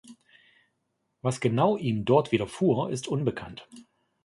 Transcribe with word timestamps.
Was 1.21 1.41
genau 1.41 1.77
ihm 1.77 2.05
dort 2.05 2.31
widerfuhr, 2.31 2.89
ist 2.89 3.07
unbekannt. 3.07 3.69